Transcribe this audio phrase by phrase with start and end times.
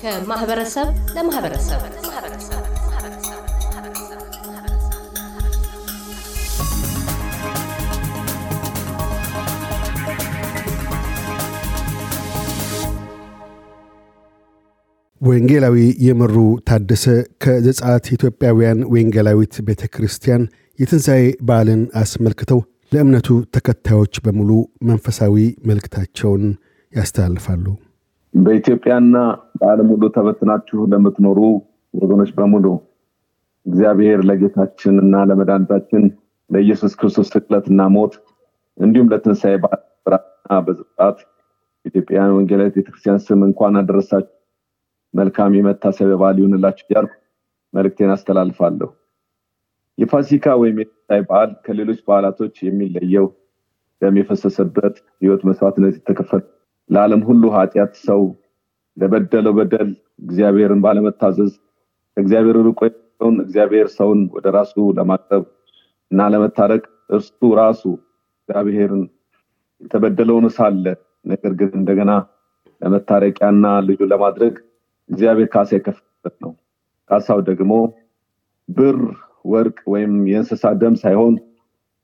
[0.00, 1.80] ከማህበረሰብ ለማህበረሰብ
[15.20, 16.34] ወንጌላዊ የምሩ
[16.68, 17.04] ታደሰ
[17.42, 20.42] ከዘጸአት ኢትዮጵያውያን ወንጌላዊት ቤተ ክርስቲያን
[20.78, 22.60] የትንሣኤ በዓልን አስመልክተው
[22.92, 24.50] ለእምነቱ ተከታዮች በሙሉ
[24.82, 25.34] መንፈሳዊ
[25.68, 26.44] መልእክታቸውን
[26.92, 27.66] ያስተላልፋሉ።
[28.34, 29.16] በኢትዮጵያና
[29.60, 31.38] በዓለም ሁሉ ተበትናችሁ ለምትኖሩ
[31.94, 32.66] ወገኖች በሙሉ
[33.66, 36.02] እግዚአብሔር ለጌታችን እና ለመድኃኒታችን
[36.50, 38.14] ለኢየሱስ ክርስቶስ ስቅለትና ሞት
[38.78, 40.16] እንዲሁም ለትንሣኤ በዓልና
[40.66, 41.18] በዘጸአት
[41.84, 44.34] ኢትዮጵያውያን ወንጌላዊት ቤተክርስቲያን ስም እንኳን አደረሳችሁ
[45.14, 47.12] መልካም የመታሰቢያ በዓል ይሁንላችሁ እያልኩ
[47.74, 48.88] መልእክቴን አስተላልፋለሁ።
[49.98, 53.26] የፋሲካ ወይም የትንሣኤ በዓል ከሌሎች በዓላቶች የሚለየው
[54.02, 56.42] ደም የፈሰሰበት ህይወት መስዋዕትነት የተከፈለ
[56.90, 58.20] ለዓለም ሁሉ ኃጢአት ሰው
[58.98, 59.90] ለበደለው በደል
[60.22, 61.52] እግዚአብሔርን ባለመታዘዝ
[62.16, 62.80] ከእግዚአብሔር ርቆ
[63.40, 65.44] እግዚአብሔር ሰውን ወደ ራሱ ለማቅረብ
[66.10, 66.82] እና ለመታረቅ
[67.14, 67.82] እርሱ ራሱ
[68.38, 69.02] እግዚአብሔርን
[69.80, 70.84] የተበደለውን ሳለ
[71.24, 72.10] ነገር ግን እንደገና
[72.82, 74.54] ለመታረቂያና ልጁ ለማድረግ
[75.10, 76.52] እግዚአብሔር ካሳ የከፈበት ነው።
[77.10, 77.72] ካሳው ደግሞ
[78.68, 78.98] ብር፣
[79.44, 81.34] ወርቅ ወይም የእንስሳ ደም ሳይሆን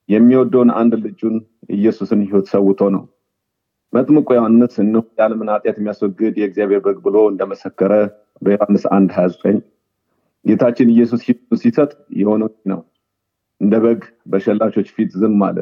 [0.09, 1.35] የሚወደውን አንድ ልጁን
[1.75, 3.03] ኢየሱስን ህይወት ሰውቶ ነው።
[3.95, 7.93] መጥምቁ ዮሐንስ እነሆ የዓለምን ኃጢአት የሚያስወግድ የእግዚአብሔር በግ ብሎ እንደመሰከረ
[8.43, 9.59] በዮሐንስ አንድ ሀያ ዘጠኝ
[10.45, 11.21] ጌታችን ኢየሱስ
[11.63, 12.81] ሲሰጥ የሆነው ነው።
[13.61, 14.01] እንደ በግ
[14.31, 15.59] በሸላቾች ፊት ዝም አለ።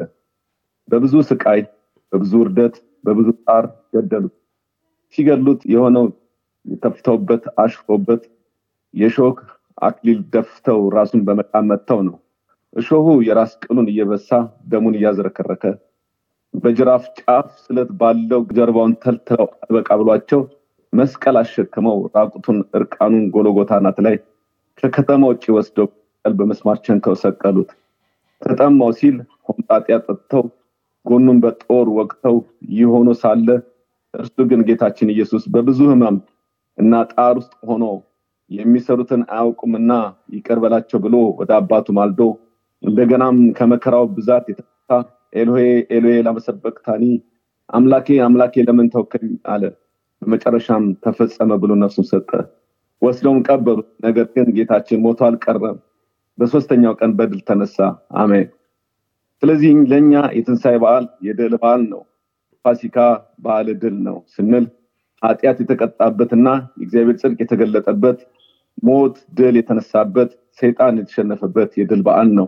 [0.87, 1.61] በብዙ ስቃይ፣
[2.11, 4.33] በብዙ ውርደት፣ በብዙ ጣር ገደሉት።
[5.15, 6.05] ሲገድሉት የሆነው
[6.83, 8.23] ተፍተውበት አሽፎበት
[8.93, 9.39] የሾክ
[9.81, 12.15] አክሊል ደፍተው ራሱን በመቃም መጥተው ነው።
[12.73, 14.29] እሾሁ የራስ ቅሉን እየበሳ
[14.67, 15.63] ደሙን እያዝረከረከ
[16.53, 20.41] በጅራፍ ጫፍ ስለት ባለው ጀርባውን ተልትለው አልበቃ ብሏቸው
[20.93, 24.15] መስቀል አሸክመው ራቁቱን እርቃኑን ጎሎጎታ ናት ላይ
[24.83, 25.87] ከከተማ ውጭ ወስደው
[26.25, 27.71] ቀል በመስማር ቸንከው ሰቀሉት።
[28.41, 29.15] ተጠማው ሲል
[29.47, 30.43] ሆምጣጤ አጠጥተው
[31.05, 32.35] ጎኑን በጦር ወቅተው
[32.73, 33.47] ይህ ሳለ
[34.13, 36.17] እርሱ ግን ጌታችን ኢየሱስ በብዙ ህመም
[36.77, 37.85] እና ጣር ውስጥ ሆኖ
[38.51, 39.91] የሚሰሩትን አያውቁምና
[40.35, 42.21] ይቅር በላቸው ብሎ ወደ አባቱ ማልዶ
[42.83, 44.89] እንደገናም ከመከራው ብዛት የተነሳ
[45.33, 45.61] ኤሎሄ
[45.91, 47.03] ኤሎሄ ላመሰበቅታኒ
[47.69, 49.63] አምላኬ አምላኬ ለምን ተውከኝ አለ።
[50.21, 52.29] በመጨረሻም ተፈጸመ ብሎ ነፍሱን ሰጠ።
[53.01, 55.77] ወስደውም ቀበሩት። ነገር ግን ጌታችን ሞቶ አልቀረም፣
[56.37, 57.77] በሶስተኛው ቀን በድል ተነሳ።
[58.17, 58.47] አሜን።
[59.41, 62.01] ስለዚህ ለእኛ የትንሣኤ በዓል የድል በዓል ነው።
[62.65, 62.97] ፋሲካ
[63.39, 64.65] በዓል ድል ነው ስንል
[65.21, 68.19] ኃጢአት የተቀጣበትና የእግዚአብሔር ጽድቅ የተገለጠበት
[68.83, 72.47] ሞት ድል የተነሳበት ሰይጣን የተሸነፈበት የድል በዓል ነው።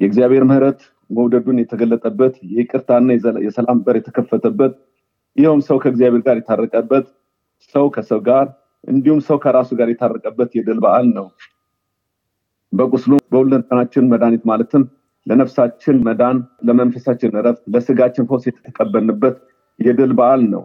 [0.00, 0.80] የእግዚአብሔር ምሕረት
[1.10, 3.08] መውደዱን የተገለጠበት የይቅርታና
[3.46, 4.72] የሰላም በር የተከፈተበት
[5.36, 7.06] ይኸውም ሰው ከእግዚአብሔር ጋር የታረቀበት
[7.74, 8.46] ሰው ከሰው ጋር
[8.88, 11.26] እንዲሁም ሰው ከራሱ ጋር የታረቀበት የድል በዓል ነው።
[12.72, 14.82] በቁስሉ በሁለንተናችን መድኃኒት ማለትም
[15.26, 16.36] ለነፍሳችን መዳን፣
[16.66, 19.36] ለመንፈሳችን እረፍት፣ ለስጋችን ፈውስ የተቀበልንበት
[19.78, 20.62] የድል በዓል ነው።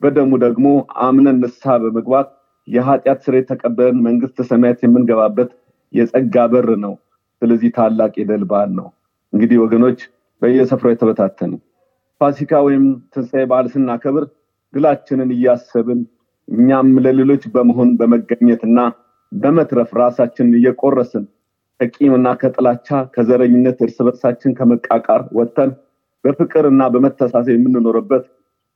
[0.00, 0.66] በደሙ ደግሞ
[1.06, 2.28] አምነን ንስሐ በመግባት
[2.68, 5.50] የኃጢአት ስር የተቀበለን መንግስተ ሰማያት የምንገባበት
[5.94, 6.94] የጸጋ በር ነው።
[7.42, 8.88] ስለዚህ ታላቅ የድል በዓል ነው።
[9.32, 9.98] እንግዲህ ወገኖች
[10.42, 11.52] በየስፍራው የተበታተነ
[12.20, 14.24] ፋሲካ ወይም ትንሣኤ በዓል ስናከብር
[14.74, 16.00] ድላችንን እያሰብን
[16.48, 18.78] እኛም ለሌሎች በመሆን በመገኘትና
[19.32, 21.24] በመትረፍ ራሳችንን እየቆረስን
[21.80, 25.70] ከቂምና ከጥላቻ ከዘረኝነት እርስ በርሳችን ከመቃቃር ወጥተን
[26.24, 28.24] በፍቅር እና በመተሳሰብ የምንኖርበት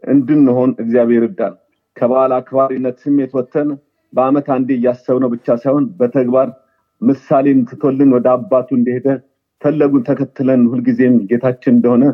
[0.03, 1.55] እንድንሆን እግዚአብሔር እዳን
[1.97, 3.69] ከበዓል አክባሪነት ስሜት ወጥተን
[4.13, 6.49] በአመት አንዴ እያሰብነው ብቻ ሳይሆን በተግባር
[7.01, 9.07] ምሳሌን ትቶልን ወደ አባቱ እንደሄደ
[9.63, 12.05] ፈለጉን ተከትለን ሁልጊዜም ጌታችን እንደሆነ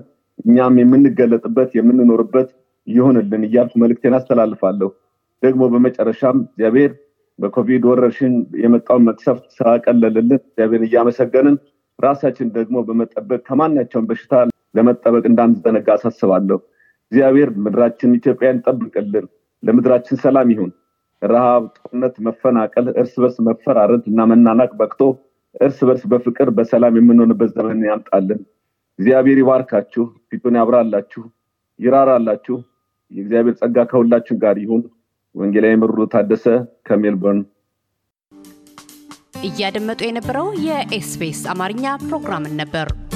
[0.45, 2.49] እኛም የምንገለጥበት የምንኖርበት
[2.87, 4.89] ይሆንልን እያልኩ መልክቴን አስተላልፋለሁ።
[5.43, 6.93] ደግሞ በመጨረሻም እግዚአብሔር
[7.39, 8.33] በኮቪድ ወረርሽኝ
[8.63, 11.57] የመጣውን መቅሰፍት ስላቀለልልን እግዚአብሔር እያመሰገንን
[11.99, 14.33] ራሳችን ደግሞ በመጠበቅ ከማናቸውን በሽታ
[14.75, 16.59] ለመጠበቅ እንዳንዘነጋ አሳስባለሁ።
[17.13, 19.27] እግዚአብሔር ምድራችን ኢትዮጵያን ጠብቅልን።
[19.63, 20.71] ለምድራችን ሰላም ይሁን።
[21.23, 25.01] ረሃብ፣ ጦርነት፣ መፈናቀል፣ እርስ በርስ መፈራረድ እና መናናቅ በቅቶ
[25.61, 28.41] እርስ በርስ በፍቅር በሰላም የምንሆንበት ዘመን ያምጣልን።
[28.99, 31.23] እግዚአብሔር ይባርካችሁ፣ ፊቱን ያብራላችሁ፣
[31.81, 32.57] ይራራላችሁ።
[33.11, 34.83] የእግዚአብሔር ጸጋ ከሁላችን ጋር ይሁን።
[35.35, 36.45] ወንጌላዊ ምሩ ታደሰ
[36.87, 37.41] ከሜልቦርን።
[39.49, 42.89] እያደመጡ የነበረው የ SBS አማርኛ ፕሮግራምን ነበር።